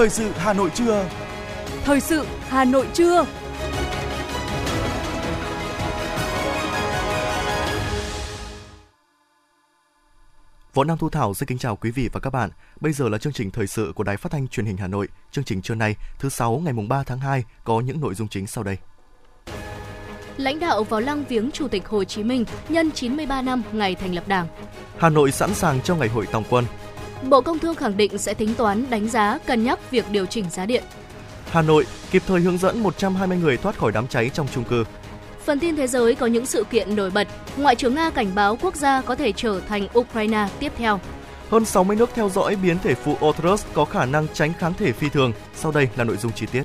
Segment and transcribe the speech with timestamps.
[0.00, 1.08] Thời sự Hà Nội trưa.
[1.84, 3.26] Thời sự Hà Nội trưa.
[10.74, 12.50] Võ Nam Thu Thảo xin kính chào quý vị và các bạn.
[12.80, 15.08] Bây giờ là chương trình thời sự của Đài Phát thanh Truyền hình Hà Nội.
[15.30, 18.28] Chương trình trưa nay, thứ sáu ngày mùng 3 tháng 2 có những nội dung
[18.28, 18.76] chính sau đây.
[20.36, 24.14] Lãnh đạo vào lăng viếng Chủ tịch Hồ Chí Minh nhân 93 năm ngày thành
[24.14, 24.46] lập Đảng.
[24.98, 26.64] Hà Nội sẵn sàng cho ngày hội tòng quân.
[27.28, 30.50] Bộ Công Thương khẳng định sẽ tính toán, đánh giá, cân nhắc việc điều chỉnh
[30.50, 30.84] giá điện.
[31.50, 34.84] Hà Nội kịp thời hướng dẫn 120 người thoát khỏi đám cháy trong chung cư.
[35.44, 37.28] Phần tin thế giới có những sự kiện nổi bật.
[37.56, 41.00] Ngoại trưởng Nga cảnh báo quốc gia có thể trở thành Ukraine tiếp theo.
[41.50, 44.92] Hơn 60 nước theo dõi biến thể phụ Otrus có khả năng tránh kháng thể
[44.92, 45.32] phi thường.
[45.54, 46.62] Sau đây là nội dung chi tiết.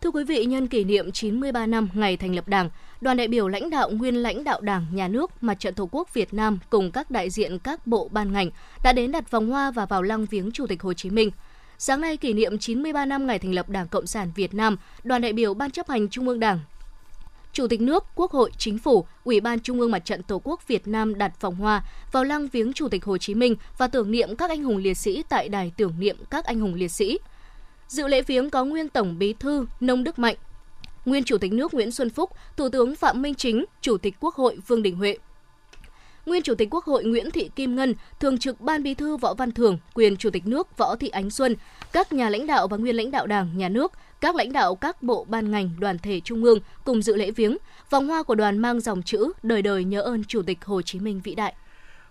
[0.00, 3.48] Thưa quý vị, nhân kỷ niệm 93 năm ngày thành lập Đảng, đoàn đại biểu
[3.48, 6.90] lãnh đạo nguyên lãnh đạo Đảng, Nhà nước, Mặt trận Tổ quốc Việt Nam cùng
[6.90, 8.50] các đại diện các bộ ban ngành
[8.84, 11.30] đã đến đặt vòng hoa và vào lăng viếng Chủ tịch Hồ Chí Minh.
[11.78, 15.22] Sáng nay kỷ niệm 93 năm ngày thành lập Đảng Cộng sản Việt Nam, đoàn
[15.22, 16.60] đại biểu Ban chấp hành Trung ương Đảng,
[17.52, 20.68] Chủ tịch nước, Quốc hội, Chính phủ, Ủy ban Trung ương Mặt trận Tổ quốc
[20.68, 24.10] Việt Nam đặt vòng hoa vào lăng viếng Chủ tịch Hồ Chí Minh và tưởng
[24.10, 27.18] niệm các anh hùng liệt sĩ tại đài tưởng niệm các anh hùng liệt sĩ.
[27.88, 30.36] Dự lễ viếng có nguyên Tổng Bí thư Nông Đức Mạnh,
[31.04, 34.34] nguyên Chủ tịch nước Nguyễn Xuân Phúc, Thủ tướng Phạm Minh Chính, Chủ tịch Quốc
[34.34, 35.16] hội Vương Đình Huệ.
[36.26, 39.34] Nguyên Chủ tịch Quốc hội Nguyễn Thị Kim Ngân, Thường trực Ban Bí thư Võ
[39.34, 41.56] Văn Thưởng, quyền Chủ tịch nước Võ Thị Ánh Xuân,
[41.92, 45.02] các nhà lãnh đạo và nguyên lãnh đạo Đảng, Nhà nước, các lãnh đạo các
[45.02, 47.56] bộ ban ngành, đoàn thể trung ương cùng dự lễ viếng.
[47.90, 51.00] Vòng hoa của đoàn mang dòng chữ đời đời nhớ ơn Chủ tịch Hồ Chí
[51.00, 51.54] Minh vĩ đại.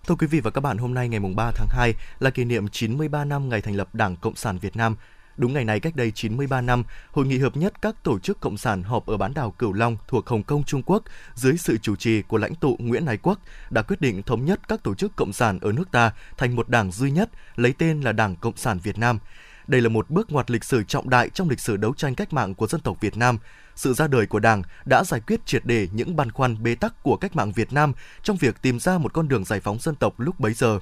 [0.07, 2.67] Thưa quý vị và các bạn, hôm nay ngày 3 tháng 2 là kỷ niệm
[2.67, 4.95] 93 năm ngày thành lập Đảng Cộng sản Việt Nam.
[5.39, 8.57] Đúng ngày này cách đây 93 năm, Hội nghị hợp nhất các tổ chức cộng
[8.57, 11.03] sản họp ở bán đảo Cửu Long thuộc Hồng Kông, Trung Quốc
[11.35, 14.59] dưới sự chủ trì của lãnh tụ Nguyễn Ái Quốc đã quyết định thống nhất
[14.67, 18.01] các tổ chức cộng sản ở nước ta thành một đảng duy nhất, lấy tên
[18.01, 19.19] là Đảng Cộng sản Việt Nam.
[19.67, 22.33] Đây là một bước ngoặt lịch sử trọng đại trong lịch sử đấu tranh cách
[22.33, 23.37] mạng của dân tộc Việt Nam.
[23.75, 27.03] Sự ra đời của Đảng đã giải quyết triệt đề những băn khoăn bế tắc
[27.03, 29.95] của cách mạng Việt Nam trong việc tìm ra một con đường giải phóng dân
[29.95, 30.79] tộc lúc bấy giờ.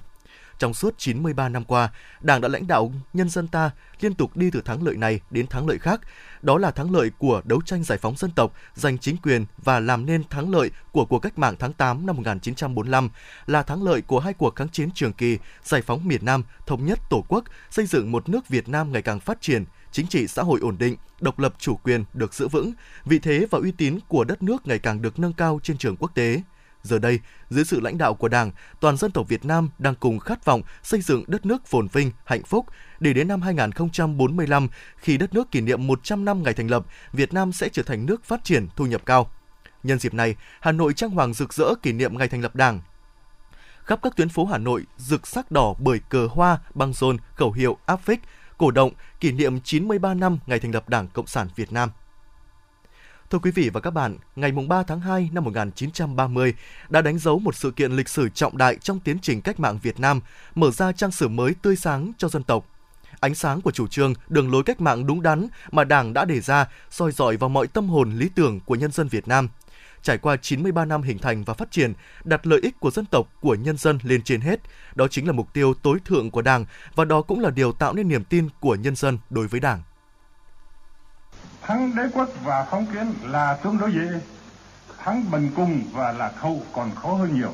[0.60, 1.90] Trong suốt 93 năm qua,
[2.22, 5.48] Đảng đã lãnh đạo nhân dân ta liên tục đi từ thắng lợi này đến
[5.48, 6.02] thắng lợi khác.
[6.42, 9.80] Đó là thắng lợi của đấu tranh giải phóng dân tộc, giành chính quyền và
[9.80, 13.10] làm nên thắng lợi của cuộc cách mạng tháng 8 năm 1945,
[13.46, 16.86] là thắng lợi của hai cuộc kháng chiến trường kỳ, giải phóng miền Nam, thống
[16.86, 20.28] nhất Tổ quốc, xây dựng một nước Việt Nam ngày càng phát triển, chính trị
[20.28, 22.74] xã hội ổn định, độc lập chủ quyền được giữ vững,
[23.06, 25.96] vị thế và uy tín của đất nước ngày càng được nâng cao trên trường
[25.96, 26.42] quốc tế.
[26.84, 30.20] Giờ đây, dưới sự lãnh đạo của Đảng, toàn dân tộc Việt Nam đang cùng
[30.20, 32.66] khát vọng xây dựng đất nước phồn vinh, hạnh phúc,
[33.00, 34.68] để đến năm 2045,
[34.98, 38.06] khi đất nước kỷ niệm 100 năm ngày thành lập, Việt Nam sẽ trở thành
[38.06, 39.32] nước phát triển thu nhập cao.
[39.84, 42.82] Nhân dịp này, Hà Nội trang hoàng rực rỡ kỷ niệm ngày thành lập Đảng.
[43.84, 47.52] Khắp các tuyến phố Hà Nội rực sắc đỏ bởi cờ hoa, băng rôn, khẩu
[47.52, 48.20] hiệu áp phích,
[48.58, 51.90] cổ động kỷ niệm 93 năm ngày thành lập Đảng Cộng sản Việt Nam.
[53.30, 56.54] Thưa quý vị và các bạn, ngày 3 tháng 2 năm 1930
[56.90, 59.80] đã đánh dấu một sự kiện lịch sử trọng đại trong tiến trình cách mạng
[59.82, 60.22] Việt Nam,
[60.56, 62.66] mở ra trang sử mới tươi sáng cho dân tộc.
[63.20, 66.40] Ánh sáng của chủ trương, đường lối cách mạng đúng đắn mà Đảng đã đề
[66.40, 69.50] ra soi dọi vào mọi tâm hồn lý tưởng của nhân dân Việt Nam.
[70.02, 73.28] Trải qua 93 năm hình thành và phát triển, đặt lợi ích của dân tộc,
[73.42, 74.60] của nhân dân lên trên hết,
[74.96, 76.66] đó chính là mục tiêu tối thượng của Đảng
[76.96, 79.82] và đó cũng là điều tạo nên niềm tin của nhân dân đối với Đảng
[81.68, 84.08] thắng đế quốc và phong kiến là tương đối dễ.
[85.04, 87.54] Thắng bần cùng và là khâu còn khó hơn nhiều.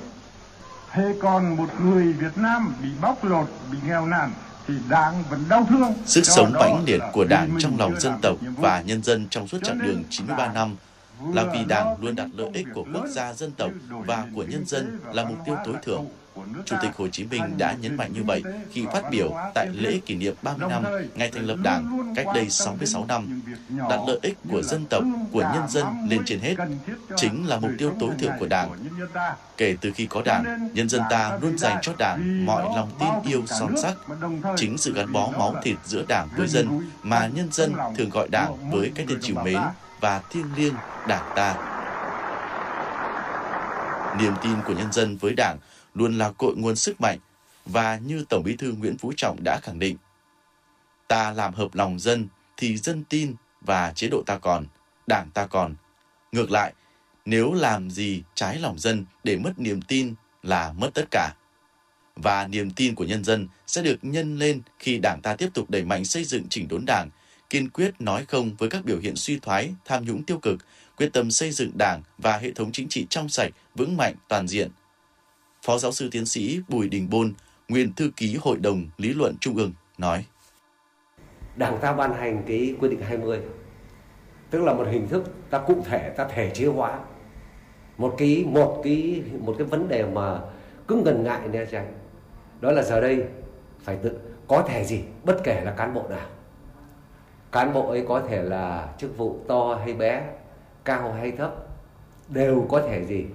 [0.91, 4.31] Thế còn một người Việt Nam bị bóc lột bị nghèo nàn
[4.67, 5.93] thì đảng vẫn đau thương.
[6.05, 9.57] Sức sống mãnh liệt của đảng trong lòng dân tộc và nhân dân trong suốt
[9.63, 10.75] chặng đường 93 năm
[11.33, 14.65] là vì đảng luôn đặt lợi ích của quốc gia dân tộc và của nhân
[14.65, 16.05] dân là mục tiêu tối thượng
[16.65, 19.99] Chủ tịch Hồ Chí Minh đã nhấn mạnh như vậy khi phát biểu tại lễ
[20.05, 20.83] kỷ niệm 30 năm
[21.15, 23.41] ngày thành lập Đảng cách đây 66 năm.
[23.89, 26.55] Đặt lợi ích của dân tộc, của nhân dân lên trên hết,
[27.15, 28.69] chính là mục tiêu tối thượng của Đảng.
[29.57, 33.31] Kể từ khi có Đảng, nhân dân ta luôn dành cho Đảng mọi lòng tin
[33.31, 33.95] yêu son sắc.
[34.57, 38.27] Chính sự gắn bó máu thịt giữa Đảng với dân mà nhân dân thường gọi
[38.31, 39.57] Đảng với cái tên chiều mến
[40.03, 40.73] và thiêng liêng
[41.07, 41.55] Đảng ta.
[44.19, 45.57] Niềm tin của nhân dân với Đảng
[45.93, 47.19] luôn là cội nguồn sức mạnh
[47.65, 49.97] và như Tổng Bí thư Nguyễn Phú Trọng đã khẳng định,
[51.07, 52.27] ta làm hợp lòng dân
[52.57, 54.65] thì dân tin và chế độ ta còn,
[55.07, 55.75] đảng ta còn.
[56.31, 56.73] Ngược lại,
[57.25, 60.13] nếu làm gì trái lòng dân để mất niềm tin
[60.43, 61.33] là mất tất cả.
[62.15, 65.69] Và niềm tin của nhân dân sẽ được nhân lên khi đảng ta tiếp tục
[65.69, 67.09] đẩy mạnh xây dựng chỉnh đốn đảng,
[67.53, 70.59] kiên quyết nói không với các biểu hiện suy thoái, tham nhũng tiêu cực,
[70.97, 74.47] quyết tâm xây dựng đảng và hệ thống chính trị trong sạch, vững mạnh, toàn
[74.47, 74.69] diện–
[75.65, 77.33] Phó giáo sư tiến sĩ Bùi Đình Bôn,
[77.69, 80.25] nguyên thư ký Hội đồng Lý luận Trung ương nói.
[81.55, 83.39] Đảng ta ban hành cái quyết định 20
[84.49, 86.99] tức là một hình thức ta cụ thể ta thể chế hóa.
[87.97, 90.39] Một cái một cái một cái vấn đề mà
[90.87, 91.93] cứ ngần ngại nha tránh.
[92.61, 93.23] Đó là giờ đây
[93.79, 96.27] phải tự có thể gì bất kể là cán bộ nào
[97.53, 100.23] cán bộ ấy có thể là chức vụ to hay bé
[100.85, 101.51] cao hay thấp
[102.29, 103.25] đều có thể gì?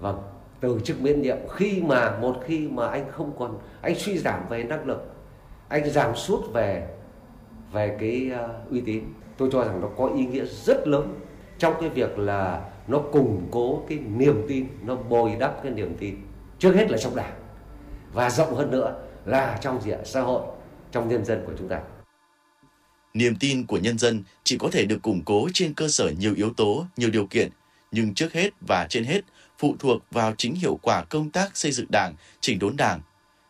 [0.00, 0.22] Vâng
[0.64, 4.48] từ chức miễn nhiệm khi mà một khi mà anh không còn anh suy giảm
[4.48, 5.12] về năng lực
[5.68, 6.88] anh giảm sút về
[7.72, 9.04] về cái uh, uy tín
[9.36, 11.20] tôi cho rằng nó có ý nghĩa rất lớn
[11.58, 15.96] trong cái việc là nó củng cố cái niềm tin nó bồi đắp cái niềm
[16.00, 16.14] tin
[16.58, 17.34] trước hết là trong đảng
[18.12, 18.94] và rộng hơn nữa
[19.24, 20.42] là trong diện xã hội
[20.92, 21.80] trong nhân dân của chúng ta
[23.14, 26.34] niềm tin của nhân dân chỉ có thể được củng cố trên cơ sở nhiều
[26.34, 27.50] yếu tố, nhiều điều kiện.
[27.92, 29.20] Nhưng trước hết và trên hết,
[29.58, 33.00] phụ thuộc vào chính hiệu quả công tác xây dựng đảng, chỉnh đốn đảng.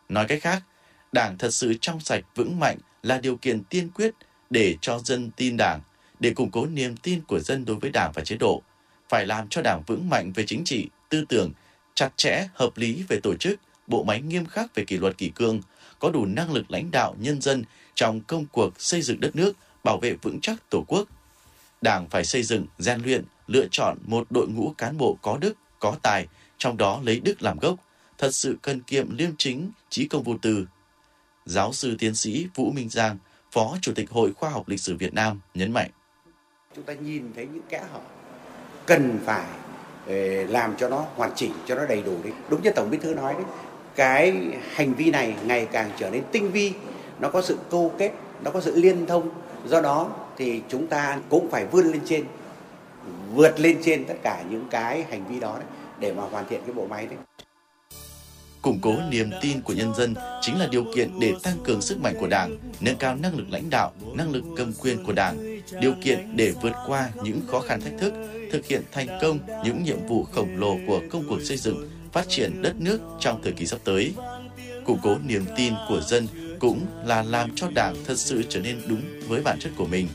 [0.09, 0.63] Nói cách khác,
[1.11, 4.13] đảng thật sự trong sạch, vững mạnh là điều kiện tiên quyết
[4.49, 5.81] để cho dân tin đảng,
[6.19, 8.61] để củng cố niềm tin của dân đối với đảng và chế độ.
[9.09, 11.51] Phải làm cho đảng vững mạnh về chính trị, tư tưởng,
[11.93, 15.29] chặt chẽ, hợp lý về tổ chức, bộ máy nghiêm khắc về kỷ luật, kỷ
[15.29, 15.61] cương,
[15.99, 17.63] có đủ năng lực lãnh đạo nhân dân
[17.95, 19.53] trong công cuộc xây dựng đất nước,
[19.83, 21.07] bảo vệ vững chắc tổ quốc.
[21.81, 25.53] Đảng phải xây dựng, rèn luyện, lựa chọn một đội ngũ cán bộ có đức,
[25.79, 26.27] có tài,
[26.57, 27.75] trong đó lấy đức làm gốc,
[28.17, 30.67] thật sự cần kiệm liêm chính, trí công vô tư.
[31.45, 33.17] Giáo sư tiến sĩ vũ minh giang,
[33.51, 35.89] phó chủ tịch hội khoa học lịch sử việt nam nhấn mạnh.
[36.75, 37.99] Chúng ta nhìn thấy những kẽ hở
[38.85, 39.45] cần phải
[40.07, 42.97] ờ, làm cho nó hoàn chỉnh, cho nó đầy đủ đấy đúng như tổng bí
[42.97, 43.43] thư nói đấy,
[43.95, 44.33] cái
[44.73, 46.73] hành vi này ngày càng trở nên tinh vi
[47.19, 48.11] nó có sự câu kết
[48.43, 49.29] nó có sự liên thông
[49.67, 52.23] do đó thì chúng ta cũng phải vươn lên trên
[53.33, 55.67] vượt lên trên tất cả những cái hành vi đó đấy,
[55.99, 57.17] để mà hoàn thiện cái bộ máy đấy
[58.65, 62.01] củng cố niềm tin của nhân dân chính là điều kiện để tăng cường sức
[62.01, 65.61] mạnh của Đảng, nâng cao năng lực lãnh đạo, năng lực cầm quyền của Đảng,
[65.81, 68.13] điều kiện để vượt qua những khó khăn thách thức,
[68.51, 72.25] thực hiện thành công những nhiệm vụ khổng lồ của công cuộc xây dựng, phát
[72.29, 74.13] triển đất nước trong thời kỳ sắp tới.
[74.85, 76.27] Củng cố niềm tin của dân
[76.65, 80.07] cũng là làm cho Đảng thật sự trở nên đúng với bản chất của mình.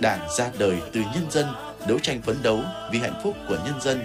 [0.00, 1.46] Đảng ra đời từ nhân dân,
[1.88, 2.60] đấu tranh phấn đấu
[2.92, 4.00] vì hạnh phúc của nhân dân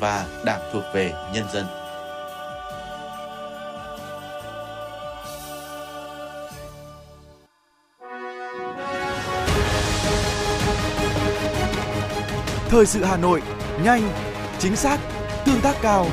[0.00, 1.64] và Đảng thuộc về nhân dân.
[12.68, 13.42] Thời sự Hà Nội,
[13.84, 14.10] nhanh,
[14.58, 14.98] chính xác,
[15.46, 16.06] tương tác cao.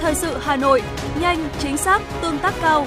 [0.00, 0.82] Thời sự Hà Nội,
[1.20, 2.86] nhanh, chính xác, tương tác cao.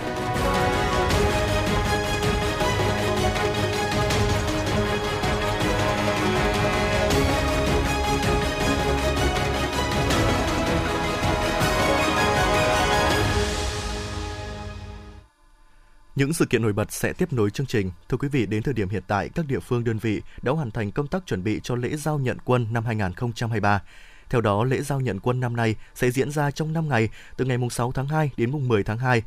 [16.17, 17.91] Những sự kiện nổi bật sẽ tiếp nối chương trình.
[18.09, 20.71] Thưa quý vị, đến thời điểm hiện tại, các địa phương đơn vị đã hoàn
[20.71, 23.81] thành công tác chuẩn bị cho lễ giao nhận quân năm 2023.
[24.29, 27.45] Theo đó, lễ giao nhận quân năm nay sẽ diễn ra trong 5 ngày, từ
[27.45, 29.21] ngày 6 tháng 2 đến mùng 10 tháng 2.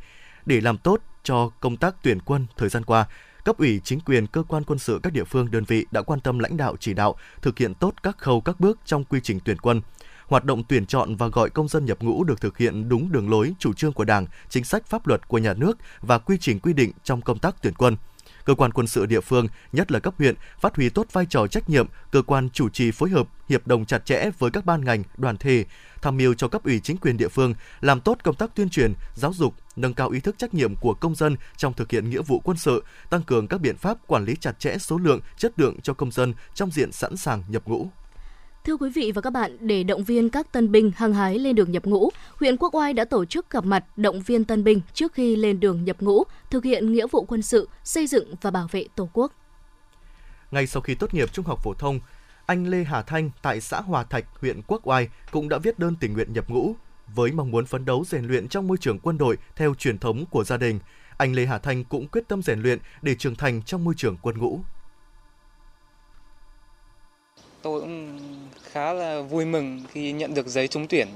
[0.45, 3.05] Để làm tốt cho công tác tuyển quân thời gian qua,
[3.45, 6.19] cấp ủy chính quyền cơ quan quân sự các địa phương đơn vị đã quan
[6.19, 9.39] tâm lãnh đạo chỉ đạo thực hiện tốt các khâu các bước trong quy trình
[9.45, 9.81] tuyển quân
[10.31, 13.29] hoạt động tuyển chọn và gọi công dân nhập ngũ được thực hiện đúng đường
[13.29, 16.59] lối, chủ trương của Đảng, chính sách pháp luật của nhà nước và quy trình
[16.59, 17.97] quy định trong công tác tuyển quân.
[18.45, 21.47] Cơ quan quân sự địa phương, nhất là cấp huyện, phát huy tốt vai trò
[21.47, 24.85] trách nhiệm, cơ quan chủ trì phối hợp, hiệp đồng chặt chẽ với các ban
[24.85, 25.65] ngành, đoàn thể,
[26.01, 28.93] tham mưu cho cấp ủy chính quyền địa phương làm tốt công tác tuyên truyền,
[29.15, 32.21] giáo dục, nâng cao ý thức trách nhiệm của công dân trong thực hiện nghĩa
[32.21, 35.59] vụ quân sự, tăng cường các biện pháp quản lý chặt chẽ số lượng, chất
[35.59, 37.89] lượng cho công dân trong diện sẵn sàng nhập ngũ.
[38.63, 41.55] Thưa quý vị và các bạn, để động viên các tân binh hăng hái lên
[41.55, 44.81] đường nhập ngũ, huyện Quốc Oai đã tổ chức gặp mặt động viên tân binh
[44.93, 48.51] trước khi lên đường nhập ngũ, thực hiện nghĩa vụ quân sự, xây dựng và
[48.51, 49.31] bảo vệ Tổ quốc.
[50.51, 51.99] Ngay sau khi tốt nghiệp trung học phổ thông,
[52.45, 55.95] anh Lê Hà Thanh tại xã Hòa Thạch, huyện Quốc Oai cũng đã viết đơn
[55.99, 56.75] tình nguyện nhập ngũ
[57.15, 60.25] với mong muốn phấn đấu rèn luyện trong môi trường quân đội theo truyền thống
[60.25, 60.79] của gia đình.
[61.17, 64.17] Anh Lê Hà Thanh cũng quyết tâm rèn luyện để trưởng thành trong môi trường
[64.21, 64.59] quân ngũ.
[67.61, 68.19] Tôi cũng
[68.71, 71.07] khá là vui mừng khi nhận được giấy trúng tuyển,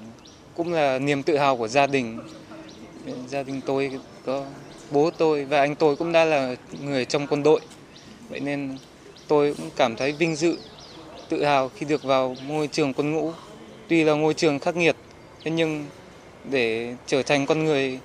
[0.53, 2.19] cũng là niềm tự hào của gia đình.
[3.27, 3.91] Gia đình tôi
[4.25, 4.45] có
[4.91, 7.59] bố tôi và anh tôi cũng đã là người trong quân đội.
[8.29, 8.77] Vậy nên
[9.27, 10.57] tôi cũng cảm thấy vinh dự,
[11.29, 13.31] tự hào khi được vào môi trường quân ngũ.
[13.88, 14.95] Tuy là ngôi trường khắc nghiệt,
[15.43, 15.85] thế nhưng
[16.50, 18.00] để trở thành con người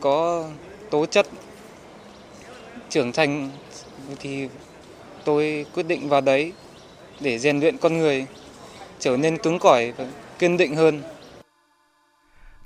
[0.00, 0.48] có
[0.90, 1.26] tố chất
[2.90, 3.50] trưởng thành
[4.18, 4.48] thì
[5.24, 6.52] tôi quyết định vào đấy
[7.20, 8.26] để rèn luyện con người
[8.98, 10.06] trở nên cứng cỏi và
[10.38, 11.02] kiên định hơn.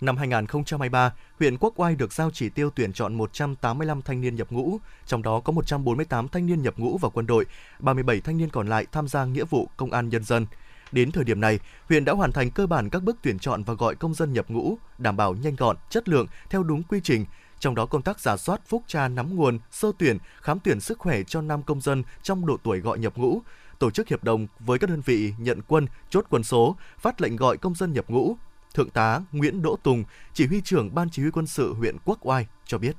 [0.01, 4.47] Năm 2023, huyện Quốc Oai được giao chỉ tiêu tuyển chọn 185 thanh niên nhập
[4.51, 7.45] ngũ, trong đó có 148 thanh niên nhập ngũ vào quân đội,
[7.79, 10.47] 37 thanh niên còn lại tham gia nghĩa vụ công an nhân dân.
[10.93, 11.59] Đến thời điểm này,
[11.89, 14.47] huyện đã hoàn thành cơ bản các bước tuyển chọn và gọi công dân nhập
[14.49, 17.25] ngũ, đảm bảo nhanh gọn, chất lượng theo đúng quy trình,
[17.59, 20.99] trong đó công tác giả soát phúc tra nắm nguồn, sơ tuyển, khám tuyển sức
[20.99, 23.41] khỏe cho năm công dân trong độ tuổi gọi nhập ngũ,
[23.81, 27.37] tổ chức hiệp đồng với các đơn vị nhận quân, chốt quân số, phát lệnh
[27.37, 28.37] gọi công dân nhập ngũ.
[28.75, 32.19] Thượng tá Nguyễn Đỗ Tùng, chỉ huy trưởng Ban Chỉ huy quân sự huyện Quốc
[32.27, 32.93] Oai cho biết.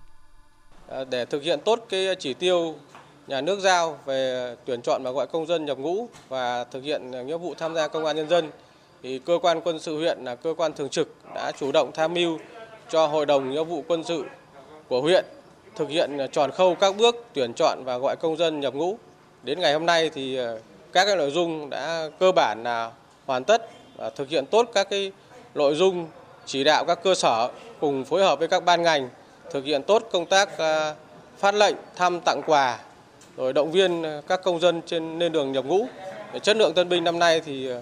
[0.88, 2.75] À, để thực hiện tốt cái chỉ tiêu
[3.27, 7.11] nhà nước giao về tuyển chọn và gọi công dân nhập ngũ và thực hiện
[7.11, 8.50] nghĩa vụ tham gia công an nhân dân
[9.03, 12.13] thì cơ quan quân sự huyện là cơ quan thường trực đã chủ động tham
[12.13, 12.39] mưu
[12.89, 14.25] cho hội đồng nghĩa vụ quân sự
[14.88, 15.25] của huyện
[15.75, 18.97] thực hiện tròn khâu các bước tuyển chọn và gọi công dân nhập ngũ.
[19.43, 20.53] Đến ngày hôm nay thì à,
[20.93, 22.91] các cái nội dung đã cơ bản là
[23.25, 25.12] hoàn tất và thực hiện tốt các cái
[25.55, 26.07] nội dung
[26.45, 29.10] chỉ đạo các cơ sở cùng phối hợp với các ban ngành
[29.51, 30.95] thực hiện tốt công tác à,
[31.38, 32.79] phát lệnh thăm tặng quà
[33.38, 35.88] rồi động viên à, các công dân trên lên đường nhập ngũ.
[36.41, 37.81] Chất lượng tân binh năm nay thì à,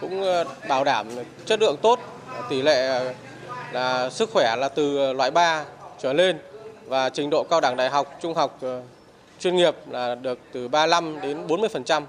[0.00, 0.24] cũng
[0.68, 1.06] bảo đảm
[1.44, 2.00] chất lượng tốt,
[2.48, 3.00] tỷ lệ
[3.72, 5.64] là sức khỏe là từ loại 3
[5.98, 6.38] trở lên
[6.86, 8.58] và trình độ cao đẳng đại học, trung học
[9.40, 12.02] chuyên nghiệp là được từ 35 đến 40%.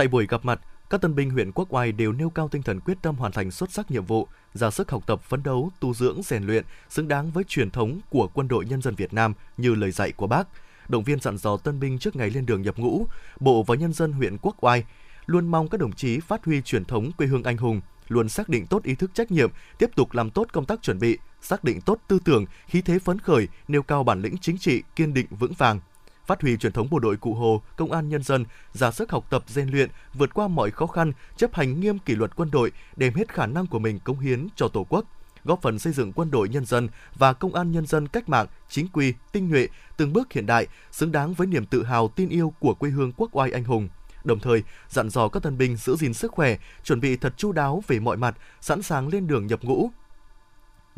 [0.00, 2.80] Tại buổi gặp mặt, các tân binh huyện Quốc Oai đều nêu cao tinh thần
[2.80, 5.94] quyết tâm hoàn thành xuất sắc nhiệm vụ, ra sức học tập phấn đấu, tu
[5.94, 9.34] dưỡng, rèn luyện, xứng đáng với truyền thống của quân đội nhân dân Việt Nam
[9.56, 10.48] như lời dạy của Bác.
[10.88, 13.06] Động viên dặn dò tân binh trước ngày lên đường nhập ngũ,
[13.40, 14.84] Bộ và nhân dân huyện Quốc Oai
[15.26, 18.48] luôn mong các đồng chí phát huy truyền thống quê hương anh hùng, luôn xác
[18.48, 21.64] định tốt ý thức trách nhiệm, tiếp tục làm tốt công tác chuẩn bị, xác
[21.64, 25.14] định tốt tư tưởng, khí thế phấn khởi, nêu cao bản lĩnh chính trị, kiên
[25.14, 25.80] định vững vàng,
[26.30, 29.26] phát huy truyền thống bộ đội cụ Hồ, công an nhân dân, ra sức học
[29.30, 32.72] tập rèn luyện, vượt qua mọi khó khăn, chấp hành nghiêm kỷ luật quân đội,
[32.96, 35.04] đem hết khả năng của mình cống hiến cho Tổ quốc,
[35.44, 38.46] góp phần xây dựng quân đội nhân dân và công an nhân dân cách mạng,
[38.68, 42.28] chính quy, tinh nhuệ, từng bước hiện đại, xứng đáng với niềm tự hào tin
[42.28, 43.88] yêu của quê hương quốc oai anh hùng
[44.24, 47.52] đồng thời dặn dò các tân binh giữ gìn sức khỏe, chuẩn bị thật chu
[47.52, 49.90] đáo về mọi mặt, sẵn sàng lên đường nhập ngũ.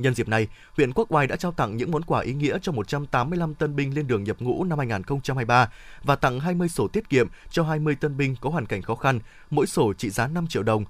[0.03, 2.73] Nhân dịp này, huyện Quốc Oai đã trao tặng những món quà ý nghĩa cho
[2.73, 5.71] 185 tân binh lên đường nhập ngũ năm 2023
[6.03, 9.21] và tặng 20 sổ tiết kiệm cho 20 tân binh có hoàn cảnh khó khăn,
[9.51, 10.85] mỗi sổ trị giá 5 triệu đồng.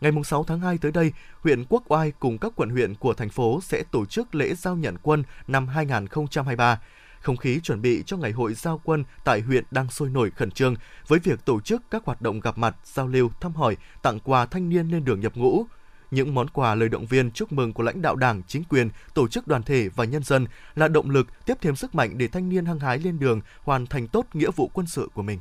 [0.00, 3.28] Ngày 6 tháng 2 tới đây, huyện Quốc Oai cùng các quận huyện của thành
[3.28, 6.80] phố sẽ tổ chức lễ giao nhận quân năm 2023.
[7.20, 10.50] Không khí chuẩn bị cho ngày hội giao quân tại huyện đang sôi nổi khẩn
[10.50, 10.74] trương
[11.08, 14.46] với việc tổ chức các hoạt động gặp mặt, giao lưu, thăm hỏi, tặng quà
[14.46, 15.66] thanh niên lên đường nhập ngũ.
[16.10, 19.28] Những món quà lời động viên chúc mừng của lãnh đạo Đảng, chính quyền, tổ
[19.28, 22.48] chức đoàn thể và nhân dân là động lực tiếp thêm sức mạnh để thanh
[22.48, 25.40] niên hăng hái lên đường hoàn thành tốt nghĩa vụ quân sự của mình.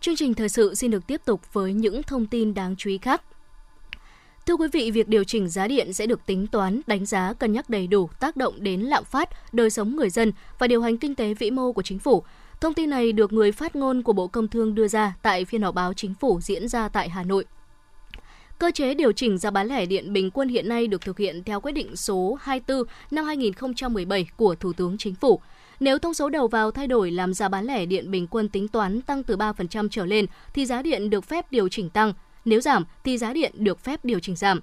[0.00, 2.98] Chương trình thời sự xin được tiếp tục với những thông tin đáng chú ý
[2.98, 3.22] khác.
[4.46, 7.52] Thưa quý vị, việc điều chỉnh giá điện sẽ được tính toán, đánh giá, cân
[7.52, 10.98] nhắc đầy đủ tác động đến lạm phát, đời sống người dân và điều hành
[10.98, 12.24] kinh tế vĩ mô của chính phủ.
[12.62, 15.62] Thông tin này được người phát ngôn của Bộ Công Thương đưa ra tại phiên
[15.62, 17.44] họp báo chính phủ diễn ra tại Hà Nội.
[18.58, 21.44] Cơ chế điều chỉnh giá bán lẻ điện bình quân hiện nay được thực hiện
[21.44, 25.40] theo quyết định số 24 năm 2017 của Thủ tướng Chính phủ.
[25.80, 28.68] Nếu thông số đầu vào thay đổi làm giá bán lẻ điện bình quân tính
[28.68, 32.12] toán tăng từ 3% trở lên, thì giá điện được phép điều chỉnh tăng.
[32.44, 34.60] Nếu giảm, thì giá điện được phép điều chỉnh giảm.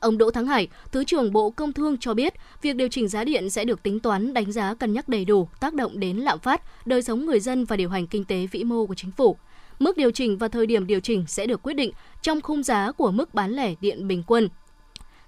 [0.00, 3.24] Ông Đỗ Thắng Hải, Thứ trưởng Bộ Công Thương cho biết, việc điều chỉnh giá
[3.24, 6.38] điện sẽ được tính toán đánh giá cân nhắc đầy đủ tác động đến lạm
[6.38, 9.36] phát, đời sống người dân và điều hành kinh tế vĩ mô của chính phủ.
[9.78, 12.92] Mức điều chỉnh và thời điểm điều chỉnh sẽ được quyết định trong khung giá
[12.92, 14.48] của mức bán lẻ điện bình quân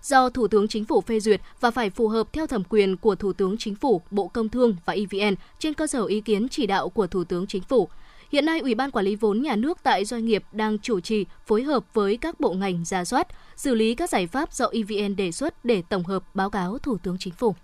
[0.02, 3.14] do Thủ tướng Chính phủ phê duyệt và phải phù hợp theo thẩm quyền của
[3.14, 6.66] Thủ tướng Chính phủ, Bộ Công Thương và EVN trên cơ sở ý kiến chỉ
[6.66, 7.88] đạo của Thủ tướng Chính phủ.
[8.32, 11.26] Hiện nay, Ủy ban Quản lý vốn nhà nước tại doanh nghiệp đang chủ trì
[11.46, 15.16] phối hợp với các bộ ngành ra soát, xử lý các giải pháp do EVN
[15.16, 17.54] đề xuất để tổng hợp báo cáo Thủ tướng Chính phủ.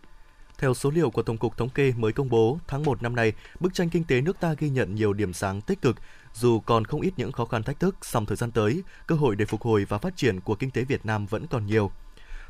[0.58, 3.32] Theo số liệu của Tổng cục Thống kê mới công bố, tháng 1 năm nay,
[3.60, 5.96] bức tranh kinh tế nước ta ghi nhận nhiều điểm sáng tích cực,
[6.34, 9.36] dù còn không ít những khó khăn thách thức, song thời gian tới, cơ hội
[9.36, 11.90] để phục hồi và phát triển của kinh tế Việt Nam vẫn còn nhiều.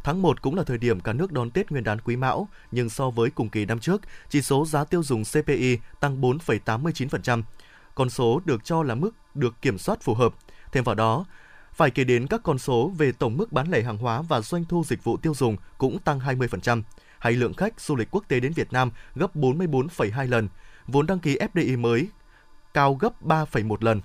[0.05, 2.89] Tháng 1 cũng là thời điểm cả nước đón Tết Nguyên đán Quý Mão, nhưng
[2.89, 7.43] so với cùng kỳ năm trước, chỉ số giá tiêu dùng CPI tăng 4,89%,
[7.95, 10.35] con số được cho là mức được kiểm soát phù hợp.
[10.73, 11.25] Thêm vào đó,
[11.75, 14.65] phải kể đến các con số về tổng mức bán lẻ hàng hóa và doanh
[14.65, 16.83] thu dịch vụ tiêu dùng cũng tăng 20%,
[17.19, 20.49] hay lượng khách du lịch quốc tế đến Việt Nam gấp 44,2 lần,
[20.87, 22.09] vốn đăng ký FDI mới
[22.75, 24.01] cao gấp 3,1 lần.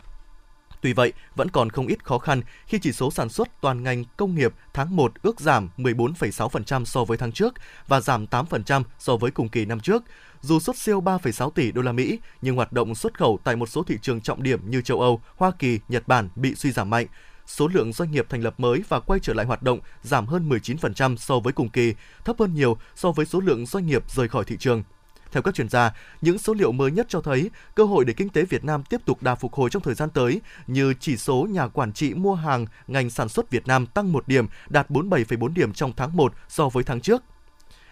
[0.82, 4.04] Tuy vậy, vẫn còn không ít khó khăn khi chỉ số sản xuất toàn ngành
[4.18, 7.54] công nghiệp tháng 1 ước giảm 14,6% so với tháng trước
[7.88, 10.04] và giảm 8% so với cùng kỳ năm trước.
[10.42, 13.70] Dù xuất siêu 3,6 tỷ đô la Mỹ, nhưng hoạt động xuất khẩu tại một
[13.70, 16.90] số thị trường trọng điểm như châu Âu, Hoa Kỳ, Nhật Bản bị suy giảm
[16.90, 17.08] mạnh.
[17.46, 20.50] Số lượng doanh nghiệp thành lập mới và quay trở lại hoạt động giảm hơn
[20.50, 21.94] 19% so với cùng kỳ,
[22.26, 24.84] thấp hơn nhiều so với số lượng doanh nghiệp rời khỏi thị trường.
[25.32, 28.30] Theo các chuyên gia, những số liệu mới nhất cho thấy cơ hội để kinh
[28.30, 31.48] tế Việt Nam tiếp tục đà phục hồi trong thời gian tới như chỉ số
[31.50, 35.54] nhà quản trị mua hàng ngành sản xuất Việt Nam tăng 1 điểm, đạt 47,4
[35.54, 37.24] điểm trong tháng 1 so với tháng trước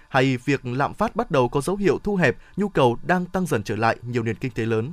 [0.10, 3.46] hay việc lạm phát bắt đầu có dấu hiệu thu hẹp, nhu cầu đang tăng
[3.46, 4.92] dần trở lại nhiều nền kinh tế lớn.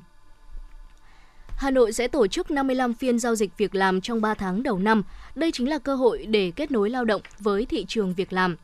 [1.56, 4.78] Hà Nội sẽ tổ chức 55 phiên giao dịch việc làm trong 3 tháng đầu
[4.78, 5.02] năm.
[5.34, 8.56] Đây chính là cơ hội để kết nối lao động với thị trường việc làm.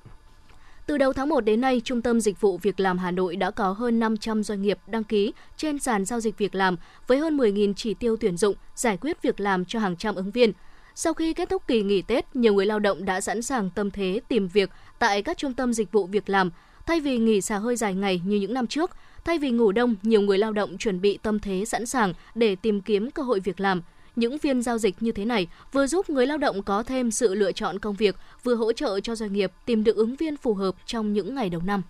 [0.91, 3.51] Từ đầu tháng 1 đến nay, Trung tâm Dịch vụ Việc làm Hà Nội đã
[3.51, 7.37] có hơn 500 doanh nghiệp đăng ký trên sàn giao dịch việc làm với hơn
[7.37, 10.53] 10.000 chỉ tiêu tuyển dụng, giải quyết việc làm cho hàng trăm ứng viên.
[10.95, 13.91] Sau khi kết thúc kỳ nghỉ Tết, nhiều người lao động đã sẵn sàng tâm
[13.91, 16.51] thế tìm việc tại các trung tâm dịch vụ việc làm.
[16.87, 18.91] Thay vì nghỉ xả hơi dài ngày như những năm trước,
[19.25, 22.57] thay vì ngủ đông, nhiều người lao động chuẩn bị tâm thế sẵn sàng để
[22.57, 23.83] tìm kiếm cơ hội việc làm.
[24.21, 27.35] Những phiên giao dịch như thế này vừa giúp người lao động có thêm sự
[27.35, 30.55] lựa chọn công việc, vừa hỗ trợ cho doanh nghiệp tìm được ứng viên phù
[30.55, 31.83] hợp trong những ngày đầu năm.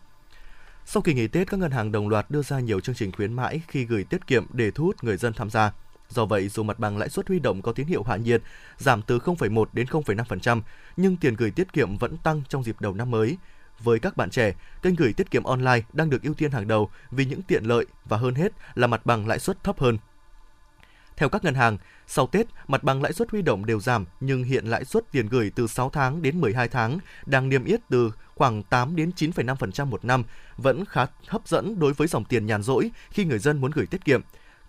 [0.86, 3.32] Sau kỳ nghỉ Tết, các ngân hàng đồng loạt đưa ra nhiều chương trình khuyến
[3.32, 5.72] mãi khi gửi tiết kiệm để thu hút người dân tham gia.
[6.08, 8.42] Do vậy, dù mặt bằng lãi suất huy động có tín hiệu hạ nhiệt,
[8.78, 10.60] giảm từ 0,1 đến 0,5%,
[10.96, 13.36] nhưng tiền gửi tiết kiệm vẫn tăng trong dịp đầu năm mới.
[13.80, 16.90] Với các bạn trẻ, kênh gửi tiết kiệm online đang được ưu tiên hàng đầu
[17.10, 19.98] vì những tiện lợi và hơn hết là mặt bằng lãi suất thấp hơn.
[21.20, 24.44] Theo các ngân hàng, sau Tết, mặt bằng lãi suất huy động đều giảm, nhưng
[24.44, 28.12] hiện lãi suất tiền gửi từ 6 tháng đến 12 tháng đang niêm yết từ
[28.34, 30.24] khoảng 8 đến 9,5% một năm,
[30.56, 33.86] vẫn khá hấp dẫn đối với dòng tiền nhàn rỗi khi người dân muốn gửi
[33.86, 34.20] tiết kiệm.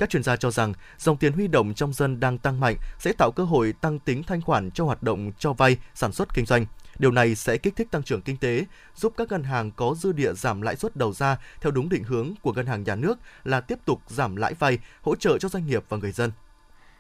[0.01, 3.13] Các chuyên gia cho rằng dòng tiền huy động trong dân đang tăng mạnh sẽ
[3.13, 6.45] tạo cơ hội tăng tính thanh khoản cho hoạt động cho vay, sản xuất kinh
[6.45, 6.65] doanh.
[6.99, 8.65] Điều này sẽ kích thích tăng trưởng kinh tế,
[8.95, 12.03] giúp các ngân hàng có dư địa giảm lãi suất đầu ra theo đúng định
[12.03, 15.49] hướng của ngân hàng nhà nước là tiếp tục giảm lãi vay, hỗ trợ cho
[15.49, 16.31] doanh nghiệp và người dân.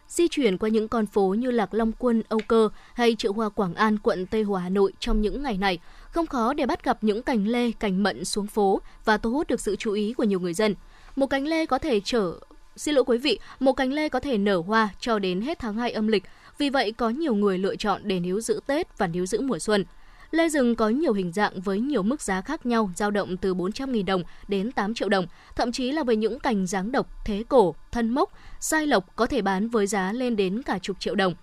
[0.07, 3.49] Di chuyển qua những con phố như Lạc Long Quân, Âu Cơ hay chợ hoa
[3.49, 5.79] Quảng An, quận Tây Hồ, Hà Nội trong những ngày này,
[6.11, 9.47] không khó để bắt gặp những cành lê, cành mận xuống phố và thu hút
[9.47, 10.75] được sự chú ý của nhiều người dân.
[11.15, 12.39] Một cành lê có thể chở
[12.75, 15.75] Xin lỗi quý vị, một cành lê có thể nở hoa cho đến hết tháng
[15.75, 16.23] 2 âm lịch,
[16.57, 19.59] vì vậy có nhiều người lựa chọn để níu giữ Tết và níu giữ mùa
[19.59, 19.85] xuân.
[20.31, 23.53] Lê rừng có nhiều hình dạng với nhiều mức giá khác nhau, dao động từ
[23.53, 27.43] 400.000 đồng đến 8 triệu đồng, thậm chí là với những cành dáng độc, thế
[27.49, 31.15] cổ, thân mốc, sai lộc có thể bán với giá lên đến cả chục triệu
[31.15, 31.33] đồng.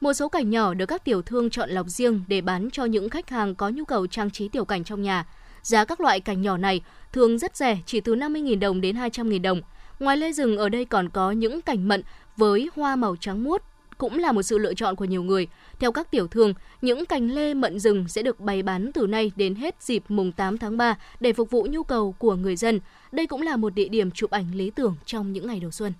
[0.00, 3.08] Một số cảnh nhỏ được các tiểu thương chọn lọc riêng để bán cho những
[3.08, 5.26] khách hàng có nhu cầu trang trí tiểu cảnh trong nhà.
[5.62, 6.80] Giá các loại cảnh nhỏ này
[7.12, 9.60] thường rất rẻ, chỉ từ 50.000 đồng đến 200.000 đồng.
[10.00, 12.02] Ngoài lê rừng ở đây còn có những cảnh mận
[12.36, 13.62] với hoa màu trắng muốt
[13.98, 15.48] cũng là một sự lựa chọn của nhiều người.
[15.78, 19.32] Theo các tiểu thương, những cành lê mận rừng sẽ được bày bán từ nay
[19.36, 22.80] đến hết dịp mùng 8 tháng 3 để phục vụ nhu cầu của người dân.
[23.12, 25.92] Đây cũng là một địa điểm chụp ảnh lý tưởng trong những ngày đầu xuân.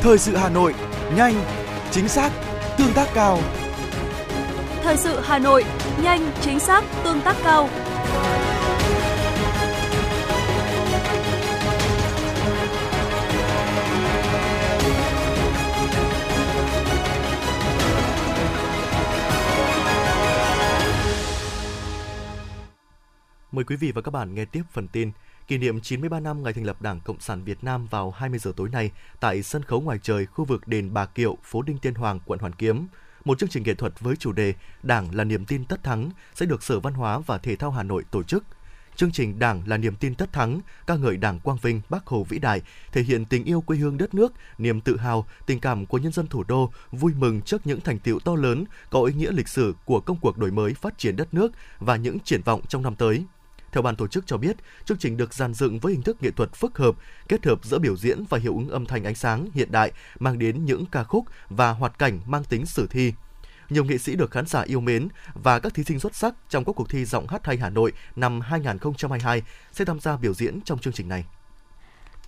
[0.00, 0.74] Thời sự Hà Nội,
[1.16, 1.34] nhanh,
[1.90, 2.30] chính xác,
[2.78, 3.38] tương tác cao.
[4.82, 5.64] Thời sự Hà Nội,
[6.02, 7.68] nhanh, chính xác, tương tác cao.
[23.52, 25.10] Mời quý vị và các bạn nghe tiếp phần tin.
[25.46, 28.52] Kỷ niệm 93 năm ngày thành lập Đảng Cộng sản Việt Nam vào 20 giờ
[28.56, 31.94] tối nay tại sân khấu ngoài trời khu vực đền Bà Kiệu, phố Đinh Tiên
[31.94, 32.86] Hoàng, quận Hoàn Kiếm.
[33.24, 36.46] Một chương trình nghệ thuật với chủ đề Đảng là niềm tin tất thắng sẽ
[36.46, 38.44] được Sở Văn hóa và Thể thao Hà Nội tổ chức.
[38.96, 42.24] Chương trình Đảng là niềm tin tất thắng, ca ngợi Đảng quang vinh, Bác Hồ
[42.28, 45.86] vĩ đại, thể hiện tình yêu quê hương đất nước, niềm tự hào, tình cảm
[45.86, 49.12] của nhân dân thủ đô, vui mừng trước những thành tiệu to lớn, có ý
[49.12, 52.42] nghĩa lịch sử của công cuộc đổi mới phát triển đất nước và những triển
[52.42, 53.24] vọng trong năm tới.
[53.72, 56.30] Theo ban tổ chức cho biết, chương trình được dàn dựng với hình thức nghệ
[56.30, 56.94] thuật phức hợp,
[57.28, 60.38] kết hợp giữa biểu diễn và hiệu ứng âm thanh ánh sáng hiện đại, mang
[60.38, 63.12] đến những ca khúc và hoạt cảnh mang tính sử thi.
[63.70, 66.64] Nhiều nghệ sĩ được khán giả yêu mến và các thí sinh xuất sắc trong
[66.64, 70.60] các cuộc thi giọng hát hay Hà Nội năm 2022 sẽ tham gia biểu diễn
[70.60, 71.24] trong chương trình này.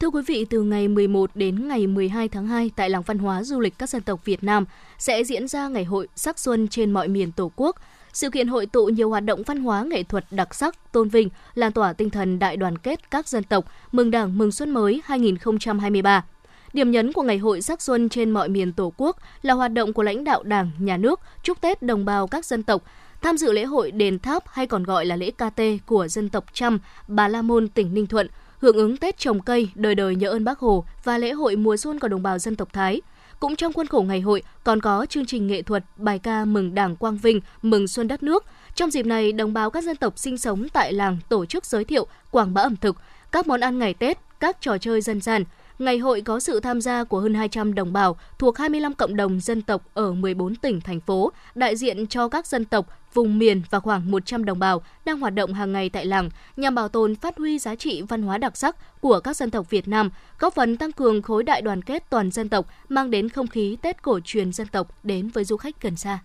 [0.01, 3.43] Thưa quý vị, từ ngày 11 đến ngày 12 tháng 2 tại Làng Văn hóa
[3.43, 4.65] Du lịch các dân tộc Việt Nam
[4.99, 7.77] sẽ diễn ra ngày hội sắc xuân trên mọi miền Tổ quốc–
[8.15, 11.29] sự kiện hội tụ nhiều hoạt động văn hóa nghệ thuật đặc sắc, tôn vinh,
[11.55, 15.03] lan tỏa tinh thần đại đoàn kết các dân tộc, mừng Đảng mừng Xuân mới
[15.05, 16.25] 2023.
[16.73, 19.93] Điểm nhấn của ngày hội sắc xuân trên mọi miền Tổ quốc là hoạt động
[19.93, 22.83] của lãnh đạo Đảng, Nhà nước chúc Tết đồng bào các dân tộc,
[23.23, 26.45] tham dự lễ hội đền tháp hay còn gọi là lễ KT của dân tộc
[26.53, 30.31] Chăm, Bà La Môn, tỉnh Ninh Thuận, hưởng ứng Tết trồng cây, đời đời nhớ
[30.31, 33.01] ơn Bác Hồ và lễ hội mùa xuân của đồng bào dân tộc Thái.
[33.41, 36.75] Cũng trong khuôn khổ ngày hội còn có chương trình nghệ thuật bài ca mừng
[36.75, 38.45] Đảng Quang Vinh, mừng xuân đất nước.
[38.75, 41.85] Trong dịp này, đồng bào các dân tộc sinh sống tại làng tổ chức giới
[41.85, 42.97] thiệu, quảng bá ẩm thực,
[43.33, 45.45] các món ăn ngày Tết, các trò chơi dân gian.
[45.79, 49.41] Ngày hội có sự tham gia của hơn 200 đồng bào thuộc 25 cộng đồng
[49.41, 53.63] dân tộc ở 14 tỉnh, thành phố, đại diện cho các dân tộc, vùng miền
[53.71, 57.15] và khoảng 100 đồng bào đang hoạt động hàng ngày tại làng nhằm bảo tồn
[57.15, 60.55] phát huy giá trị văn hóa đặc sắc của các dân tộc Việt Nam, góp
[60.55, 64.03] phần tăng cường khối đại đoàn kết toàn dân tộc, mang đến không khí Tết
[64.03, 66.19] cổ truyền dân tộc đến với du khách gần xa.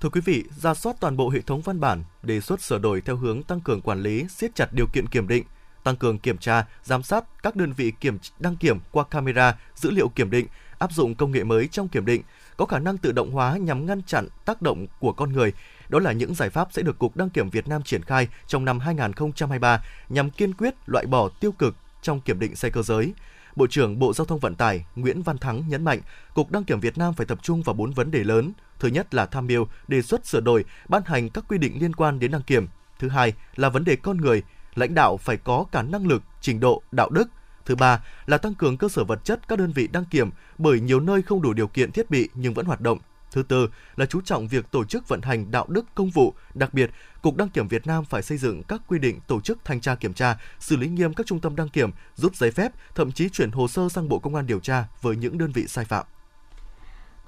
[0.00, 3.00] Thưa quý vị, ra soát toàn bộ hệ thống văn bản, đề xuất sửa đổi
[3.00, 5.44] theo hướng tăng cường quản lý, siết chặt điều kiện kiểm định,
[5.84, 9.90] tăng cường kiểm tra, giám sát các đơn vị kiểm đăng kiểm qua camera, dữ
[9.90, 10.46] liệu kiểm định,
[10.78, 12.22] áp dụng công nghệ mới trong kiểm định,
[12.56, 15.52] có khả năng tự động hóa nhằm ngăn chặn tác động của con người.
[15.88, 18.64] Đó là những giải pháp sẽ được Cục Đăng kiểm Việt Nam triển khai trong
[18.64, 23.12] năm 2023 nhằm kiên quyết loại bỏ tiêu cực trong kiểm định xe cơ giới.
[23.56, 26.00] Bộ trưởng Bộ Giao thông Vận tải Nguyễn Văn Thắng nhấn mạnh,
[26.34, 28.52] Cục Đăng kiểm Việt Nam phải tập trung vào bốn vấn đề lớn.
[28.78, 31.94] Thứ nhất là tham mưu, đề xuất sửa đổi, ban hành các quy định liên
[31.94, 32.66] quan đến đăng kiểm.
[32.98, 34.42] Thứ hai là vấn đề con người,
[34.74, 37.28] lãnh đạo phải có cả năng lực, trình độ, đạo đức.
[37.64, 40.80] Thứ ba là tăng cường cơ sở vật chất các đơn vị đăng kiểm bởi
[40.80, 42.98] nhiều nơi không đủ điều kiện thiết bị nhưng vẫn hoạt động.
[43.32, 46.74] Thứ tư là chú trọng việc tổ chức vận hành đạo đức công vụ, đặc
[46.74, 46.90] biệt
[47.22, 49.94] Cục Đăng kiểm Việt Nam phải xây dựng các quy định tổ chức thanh tra
[49.94, 53.28] kiểm tra, xử lý nghiêm các trung tâm đăng kiểm, rút giấy phép, thậm chí
[53.28, 56.06] chuyển hồ sơ sang Bộ Công an điều tra với những đơn vị sai phạm.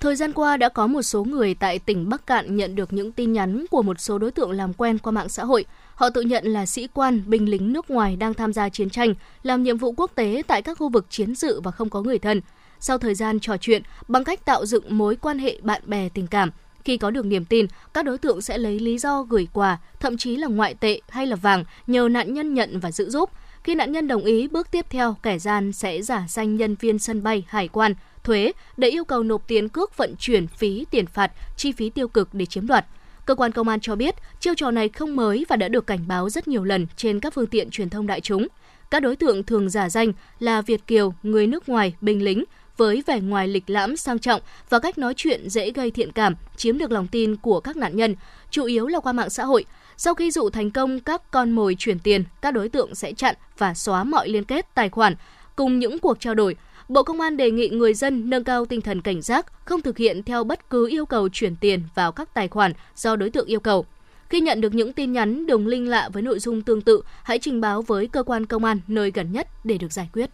[0.04, 3.12] Thời gian qua đã có một số người tại tỉnh Bắc Cạn nhận được những
[3.12, 5.64] tin nhắn của một số đối tượng làm quen qua mạng xã hội.
[5.94, 9.14] Họ tự nhận là sĩ quan, binh lính nước ngoài đang tham gia chiến tranh,
[9.42, 12.18] làm nhiệm vụ quốc tế tại các khu vực chiến sự và không có người
[12.18, 12.40] thân.
[12.80, 16.26] Sau thời gian trò chuyện, bằng cách tạo dựng mối quan hệ bạn bè tình
[16.26, 16.50] cảm,
[16.84, 20.16] khi có được niềm tin, các đối tượng sẽ lấy lý do gửi quà, thậm
[20.16, 23.30] chí là ngoại tệ hay là vàng nhờ nạn nhân nhận và giữ giúp.
[23.64, 26.98] Khi nạn nhân đồng ý, bước tiếp theo, kẻ gian sẽ giả danh nhân viên
[26.98, 31.06] sân bay, hải quan, thuế để yêu cầu nộp tiền cước vận chuyển phí, tiền
[31.06, 32.86] phạt, chi phí tiêu cực để chiếm đoạt.
[33.26, 36.04] Cơ quan công an cho biết, chiêu trò này không mới và đã được cảnh
[36.08, 38.46] báo rất nhiều lần trên các phương tiện truyền thông đại chúng.
[38.90, 42.44] Các đối tượng thường giả danh là Việt kiều, người nước ngoài, binh lính
[42.76, 46.34] với vẻ ngoài lịch lãm sang trọng và cách nói chuyện dễ gây thiện cảm,
[46.56, 48.14] chiếm được lòng tin của các nạn nhân,
[48.50, 49.64] chủ yếu là qua mạng xã hội.
[49.96, 53.34] Sau khi dụ thành công các con mồi chuyển tiền, các đối tượng sẽ chặn
[53.58, 55.14] và xóa mọi liên kết tài khoản
[55.56, 56.56] cùng những cuộc trao đổi.
[56.88, 59.98] Bộ Công an đề nghị người dân nâng cao tinh thần cảnh giác, không thực
[59.98, 63.46] hiện theo bất cứ yêu cầu chuyển tiền vào các tài khoản do đối tượng
[63.46, 63.86] yêu cầu.
[64.28, 67.38] Khi nhận được những tin nhắn đường link lạ với nội dung tương tự, hãy
[67.38, 70.30] trình báo với cơ quan công an nơi gần nhất để được giải quyết.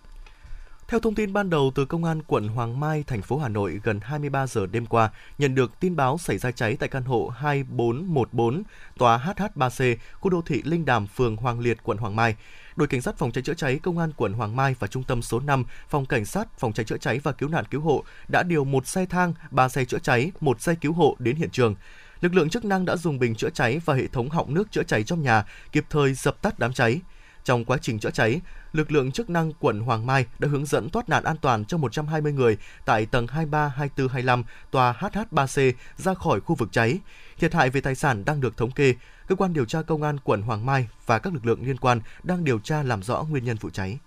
[0.89, 3.81] Theo thông tin ban đầu từ Công an quận Hoàng Mai, thành phố Hà Nội,
[3.85, 7.29] gần 23 giờ đêm qua, nhận được tin báo xảy ra cháy tại căn hộ
[7.29, 8.63] 2414,
[8.99, 12.37] tòa HH3C, khu đô thị Linh Đàm, phường Hoàng Liệt, quận Hoàng Mai.
[12.81, 15.23] Đội cảnh sát phòng cháy chữa cháy công an quận Hoàng Mai và trung tâm
[15.23, 18.43] số 5 phòng cảnh sát phòng cháy chữa cháy và cứu nạn cứu hộ đã
[18.43, 21.75] điều một xe thang, ba xe chữa cháy, một xe cứu hộ đến hiện trường.
[22.21, 24.83] Lực lượng chức năng đã dùng bình chữa cháy và hệ thống họng nước chữa
[24.83, 27.01] cháy trong nhà kịp thời dập tắt đám cháy.
[27.45, 28.41] Trong quá trình chữa cháy,
[28.73, 31.79] lực lượng chức năng quận Hoàng Mai đã hướng dẫn thoát nạn an toàn cho
[31.79, 36.99] 120 người tại tầng 23, 24, 25 tòa HH3C ra khỏi khu vực cháy.
[37.39, 38.95] Thiệt hại về tài sản đang được thống kê.
[39.31, 42.01] Cơ quan điều tra công an quận Hoàng Mai và các lực lượng liên quan
[42.23, 43.99] đang điều tra làm rõ nguyên nhân vụ cháy.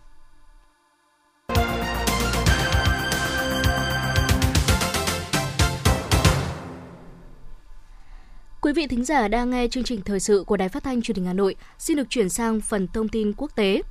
[8.61, 11.15] Quý vị thính giả đang nghe chương trình thời sự của Đài Phát thanh Truyền
[11.15, 11.55] hình Hà Nội.
[11.79, 13.81] Xin được chuyển sang phần thông tin quốc tế.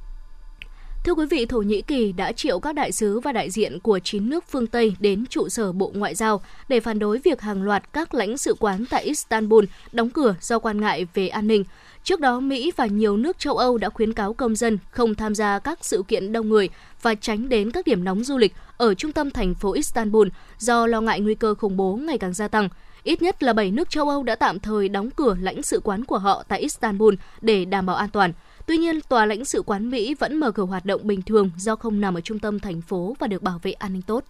[1.04, 3.98] Thưa quý vị, Thổ Nhĩ Kỳ đã triệu các đại sứ và đại diện của
[3.98, 7.62] 9 nước phương Tây đến trụ sở Bộ Ngoại giao để phản đối việc hàng
[7.62, 11.64] loạt các lãnh sự quán tại Istanbul đóng cửa do quan ngại về an ninh.
[12.04, 15.34] Trước đó, Mỹ và nhiều nước châu Âu đã khuyến cáo công dân không tham
[15.34, 16.68] gia các sự kiện đông người
[17.02, 20.86] và tránh đến các điểm nóng du lịch ở trung tâm thành phố Istanbul do
[20.86, 22.68] lo ngại nguy cơ khủng bố ngày càng gia tăng.
[23.02, 26.04] Ít nhất là 7 nước châu Âu đã tạm thời đóng cửa lãnh sự quán
[26.04, 28.32] của họ tại Istanbul để đảm bảo an toàn.
[28.72, 31.76] Tuy nhiên, tòa lãnh sự quán Mỹ vẫn mở cửa hoạt động bình thường do
[31.76, 34.24] không nằm ở trung tâm thành phố và được bảo vệ an ninh tốt.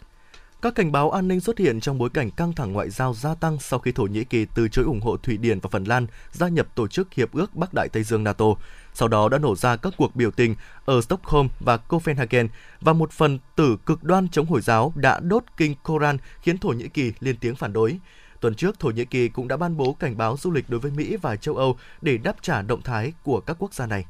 [0.62, 3.34] Các cảnh báo an ninh xuất hiện trong bối cảnh căng thẳng ngoại giao gia
[3.34, 6.06] tăng sau khi Thổ Nhĩ Kỳ từ chối ủng hộ Thụy Điển và Phần Lan
[6.32, 8.44] gia nhập tổ chức Hiệp ước Bắc Đại Tây Dương NATO.
[8.94, 12.48] Sau đó đã nổ ra các cuộc biểu tình ở Stockholm và Copenhagen
[12.80, 16.68] và một phần tử cực đoan chống Hồi giáo đã đốt kinh Koran khiến Thổ
[16.68, 17.98] Nhĩ Kỳ lên tiếng phản đối.
[18.40, 20.90] Tuần trước, Thổ Nhĩ Kỳ cũng đã ban bố cảnh báo du lịch đối với
[20.90, 24.04] Mỹ và châu Âu để đáp trả động thái của các quốc gia này.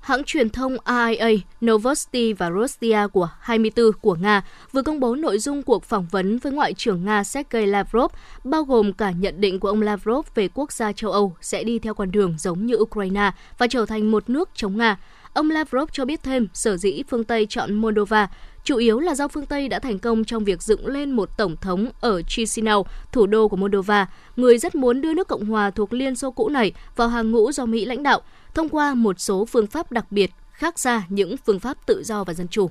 [0.00, 1.28] Hãng truyền thông RIA,
[1.64, 6.38] Novosti và rostia của 24 của Nga vừa công bố nội dung cuộc phỏng vấn
[6.38, 8.12] với Ngoại trưởng Nga Sergei Lavrov,
[8.44, 11.78] bao gồm cả nhận định của ông Lavrov về quốc gia châu Âu sẽ đi
[11.78, 14.96] theo con đường giống như Ukraine và trở thành một nước chống Nga.
[15.32, 18.28] Ông Lavrov cho biết thêm sở dĩ phương Tây chọn Moldova
[18.64, 21.56] chủ yếu là do phương Tây đã thành công trong việc dựng lên một tổng
[21.56, 25.92] thống ở Chisinau, thủ đô của Moldova, người rất muốn đưa nước Cộng hòa thuộc
[25.92, 28.20] Liên Xô cũ này vào hàng ngũ do Mỹ lãnh đạo,
[28.54, 32.24] thông qua một số phương pháp đặc biệt khác xa những phương pháp tự do
[32.24, 32.70] và dân chủ.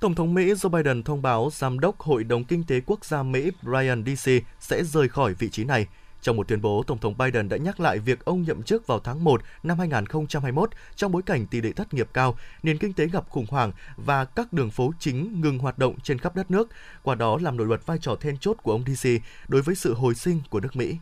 [0.00, 3.22] Tổng thống Mỹ Joe Biden thông báo Giám đốc Hội đồng Kinh tế Quốc gia
[3.22, 5.86] Mỹ Brian Dicey sẽ rời khỏi vị trí này.
[6.26, 8.98] Trong một tuyên bố, Tổng thống Biden đã nhắc lại việc ông nhậm chức vào
[8.98, 13.06] tháng 1 năm 2021 trong bối cảnh tỷ lệ thất nghiệp cao, nền kinh tế
[13.06, 16.68] gặp khủng hoảng và các đường phố chính ngừng hoạt động trên khắp đất nước,
[17.02, 19.08] qua đó làm nổi bật vai trò then chốt của ông DC
[19.48, 20.96] đối với sự hồi sinh của nước Mỹ.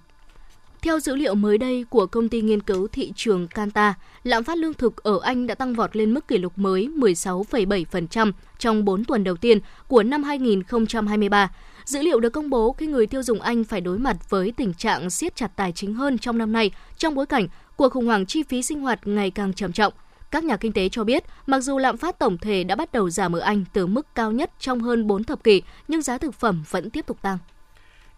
[0.82, 4.58] Theo dữ liệu mới đây của công ty nghiên cứu thị trường Kantar, lạm phát
[4.58, 9.04] lương thực ở Anh đã tăng vọt lên mức kỷ lục mới 16,7% trong 4
[9.04, 9.58] tuần đầu tiên
[9.88, 11.50] của năm 2023.
[11.84, 14.74] Dữ liệu được công bố khi người tiêu dùng Anh phải đối mặt với tình
[14.74, 18.26] trạng siết chặt tài chính hơn trong năm nay trong bối cảnh cuộc khủng hoảng
[18.26, 19.92] chi phí sinh hoạt ngày càng trầm trọng.
[20.30, 23.10] Các nhà kinh tế cho biết, mặc dù lạm phát tổng thể đã bắt đầu
[23.10, 26.34] giảm ở Anh từ mức cao nhất trong hơn 4 thập kỷ, nhưng giá thực
[26.34, 27.38] phẩm vẫn tiếp tục tăng.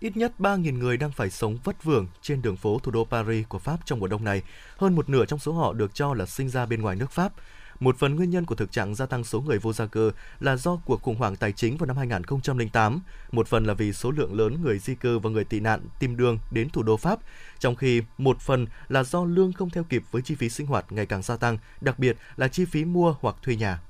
[0.00, 3.46] Ít nhất 3.000 người đang phải sống vất vưởng trên đường phố thủ đô Paris
[3.48, 4.42] của Pháp trong mùa đông này.
[4.76, 7.32] Hơn một nửa trong số họ được cho là sinh ra bên ngoài nước Pháp.
[7.80, 10.56] Một phần nguyên nhân của thực trạng gia tăng số người vô gia cư là
[10.56, 13.00] do cuộc khủng hoảng tài chính vào năm 2008,
[13.32, 16.16] một phần là vì số lượng lớn người di cư và người tị nạn tìm
[16.16, 17.18] đường đến thủ đô Pháp,
[17.58, 20.92] trong khi một phần là do lương không theo kịp với chi phí sinh hoạt
[20.92, 23.80] ngày càng gia tăng, đặc biệt là chi phí mua hoặc thuê nhà.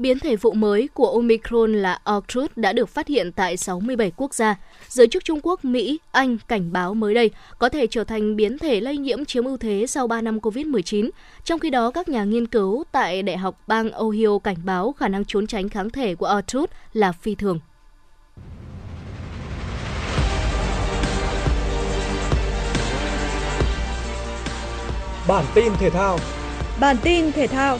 [0.00, 4.34] Biến thể phụ mới của Omicron là Ortrud đã được phát hiện tại 67 quốc
[4.34, 4.56] gia.
[4.88, 8.58] Giới chức Trung Quốc, Mỹ, Anh cảnh báo mới đây có thể trở thành biến
[8.58, 11.10] thể lây nhiễm chiếm ưu thế sau 3 năm COVID-19.
[11.44, 15.08] Trong khi đó, các nhà nghiên cứu tại Đại học bang Ohio cảnh báo khả
[15.08, 17.58] năng trốn tránh kháng thể của Ortrud là phi thường.
[25.28, 26.18] Bản tin thể thao
[26.80, 27.78] Bản tin thể thao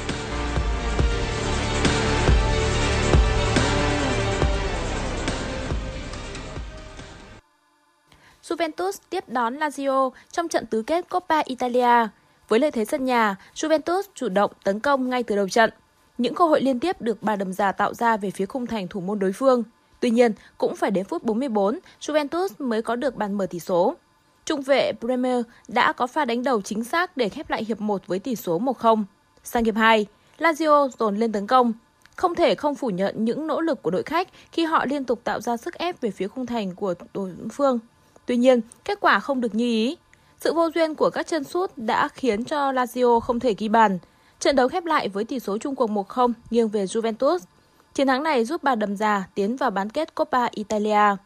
[8.60, 12.08] Juventus tiếp đón Lazio trong trận tứ kết Coppa Italia.
[12.48, 15.70] Với lợi thế sân nhà, Juventus chủ động tấn công ngay từ đầu trận.
[16.18, 18.88] Những cơ hội liên tiếp được bà đầm già tạo ra về phía khung thành
[18.88, 19.62] thủ môn đối phương.
[20.00, 23.94] Tuy nhiên, cũng phải đến phút 44, Juventus mới có được bàn mở tỷ số.
[24.44, 28.06] Trung vệ Bremer đã có pha đánh đầu chính xác để khép lại hiệp 1
[28.06, 29.04] với tỷ số 1-0.
[29.44, 30.06] Sang hiệp 2,
[30.38, 31.72] Lazio dồn lên tấn công.
[32.16, 35.20] Không thể không phủ nhận những nỗ lực của đội khách khi họ liên tục
[35.24, 37.78] tạo ra sức ép về phía khung thành của đối phương.
[38.30, 39.96] Tuy nhiên, kết quả không được như ý.
[40.40, 43.98] Sự vô duyên của các chân sút đã khiến cho Lazio không thể ghi bàn.
[44.40, 47.38] Trận đấu khép lại với tỷ số chung cuộc 1-0 nghiêng về Juventus.
[47.94, 51.16] Chiến thắng này giúp bà đầm già tiến vào bán kết Copa Italia.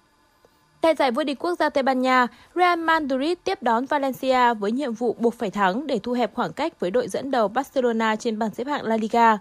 [0.81, 4.73] Tại giải vô địch quốc gia Tây Ban Nha, Real Madrid tiếp đón Valencia với
[4.73, 8.17] nhiệm vụ buộc phải thắng để thu hẹp khoảng cách với đội dẫn đầu Barcelona
[8.17, 9.38] trên bảng xếp hạng La Liga.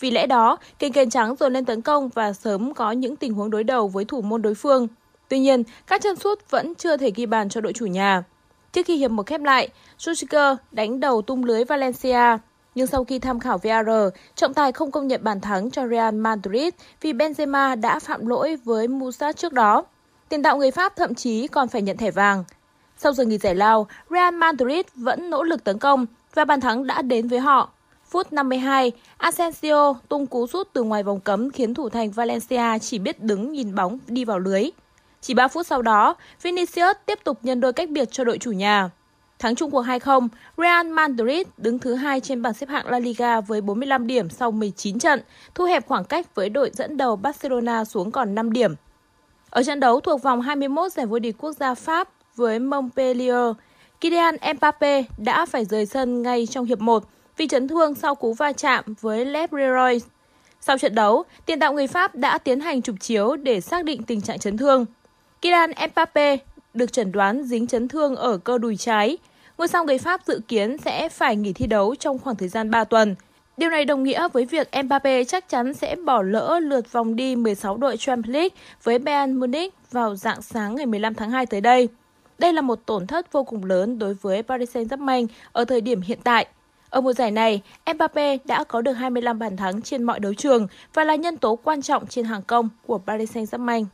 [0.00, 3.34] Vì lẽ đó, kênh kênh trắng dồn lên tấn công và sớm có những tình
[3.34, 4.88] huống đối đầu với thủ môn đối phương.
[5.28, 8.22] Tuy nhiên, các chân sút vẫn chưa thể ghi bàn cho đội chủ nhà.
[8.72, 12.38] Trước khi hiệp một khép lại, Rudiger đánh đầu tung lưới Valencia.
[12.74, 13.88] Nhưng sau khi tham khảo VAR,
[14.34, 18.56] trọng tài không công nhận bàn thắng cho Real Madrid vì Benzema đã phạm lỗi
[18.64, 19.84] với Musa trước đó.
[20.28, 22.44] Tiền đạo người Pháp thậm chí còn phải nhận thẻ vàng.
[22.98, 26.86] Sau giờ nghỉ giải lao, Real Madrid vẫn nỗ lực tấn công và bàn thắng
[26.86, 27.70] đã đến với họ.
[28.04, 32.98] Phút 52, Asensio tung cú sút từ ngoài vòng cấm khiến thủ thành Valencia chỉ
[32.98, 34.70] biết đứng nhìn bóng đi vào lưới.
[35.26, 38.52] Chỉ 3 phút sau đó, Vinicius tiếp tục nhân đôi cách biệt cho đội chủ
[38.52, 38.90] nhà.
[39.38, 43.40] Thắng chung cuộc 2-0, Real Madrid đứng thứ hai trên bảng xếp hạng La Liga
[43.40, 45.20] với 45 điểm sau 19 trận,
[45.54, 48.74] thu hẹp khoảng cách với đội dẫn đầu Barcelona xuống còn 5 điểm.
[49.50, 53.56] Ở trận đấu thuộc vòng 21 giải vô địch quốc gia Pháp với Montpellier,
[54.00, 57.04] Kylian Mbappe đã phải rời sân ngay trong hiệp 1
[57.36, 59.98] vì chấn thương sau cú va chạm với Lev Leroy.
[60.60, 64.02] Sau trận đấu, tiền đạo người Pháp đã tiến hành chụp chiếu để xác định
[64.02, 64.86] tình trạng chấn thương.
[65.46, 66.36] Kylian Mbappe
[66.74, 69.18] được chẩn đoán dính chấn thương ở cơ đùi trái.
[69.58, 72.70] Ngôi sao người Pháp dự kiến sẽ phải nghỉ thi đấu trong khoảng thời gian
[72.70, 73.14] 3 tuần.
[73.56, 77.36] Điều này đồng nghĩa với việc Mbappe chắc chắn sẽ bỏ lỡ lượt vòng đi
[77.36, 81.60] 16 đội Champions League với Bayern Munich vào dạng sáng ngày 15 tháng 2 tới
[81.60, 81.88] đây.
[82.38, 86.00] Đây là một tổn thất vô cùng lớn đối với Paris Saint-Germain ở thời điểm
[86.00, 86.46] hiện tại.
[86.90, 87.62] Ở mùa giải này,
[87.94, 91.56] Mbappe đã có được 25 bàn thắng trên mọi đấu trường và là nhân tố
[91.56, 93.84] quan trọng trên hàng công của Paris Saint-Germain.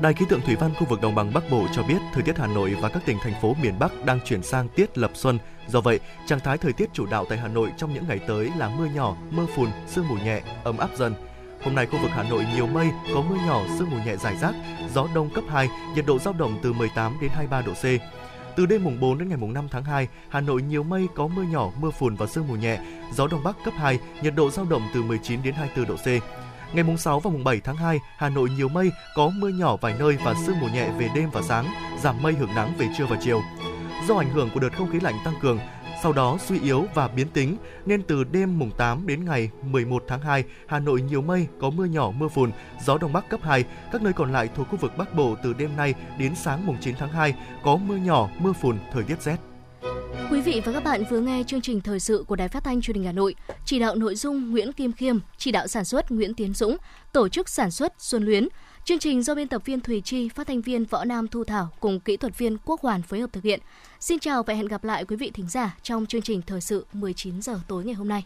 [0.00, 2.38] Đài khí tượng thủy văn khu vực đồng bằng Bắc Bộ cho biết thời tiết
[2.38, 5.38] Hà Nội và các tỉnh thành phố miền Bắc đang chuyển sang tiết lập xuân.
[5.68, 8.50] Do vậy, trạng thái thời tiết chủ đạo tại Hà Nội trong những ngày tới
[8.56, 11.14] là mưa nhỏ, mưa phùn, sương mù nhẹ, ấm áp dần.
[11.62, 14.36] Hôm nay khu vực Hà Nội nhiều mây, có mưa nhỏ, sương mù nhẹ rải
[14.36, 14.54] rác,
[14.94, 17.84] gió đông cấp 2, nhiệt độ dao động từ 18 đến 23 độ C.
[18.56, 21.26] Từ đêm mùng 4 đến ngày mùng 5 tháng 2, Hà Nội nhiều mây, có
[21.26, 22.78] mưa nhỏ, mưa phùn và sương mù nhẹ,
[23.12, 26.22] gió đông bắc cấp 2, nhiệt độ dao động từ 19 đến 24 độ C.
[26.72, 29.76] Ngày mùng 6 và mùng 7 tháng 2, Hà Nội nhiều mây, có mưa nhỏ
[29.76, 31.66] vài nơi và sương mù nhẹ về đêm và sáng,
[32.02, 33.42] giảm mây hưởng nắng về trưa và chiều.
[34.08, 35.58] Do ảnh hưởng của đợt không khí lạnh tăng cường,
[36.02, 40.04] sau đó suy yếu và biến tính nên từ đêm mùng 8 đến ngày 11
[40.08, 42.52] tháng 2, Hà Nội nhiều mây, có mưa nhỏ, mưa phùn,
[42.84, 43.64] gió đông bắc cấp 2.
[43.92, 46.76] Các nơi còn lại thuộc khu vực Bắc Bộ từ đêm nay đến sáng mùng
[46.80, 49.47] 9 tháng 2 có mưa nhỏ, mưa phùn, thời tiết rét.
[50.30, 52.80] Quý vị và các bạn vừa nghe chương trình thời sự của Đài Phát thanh
[52.80, 56.10] Truyền hình Hà Nội, chỉ đạo nội dung Nguyễn Kim Khiêm, chỉ đạo sản xuất
[56.10, 56.76] Nguyễn Tiến Dũng,
[57.12, 58.48] tổ chức sản xuất Xuân Luyến.
[58.84, 61.68] Chương trình do biên tập viên Thùy Chi, phát thanh viên Võ Nam Thu Thảo
[61.80, 63.60] cùng kỹ thuật viên Quốc Hoàn phối hợp thực hiện.
[64.00, 66.86] Xin chào và hẹn gặp lại quý vị thính giả trong chương trình thời sự
[66.92, 68.24] 19 giờ tối ngày hôm nay.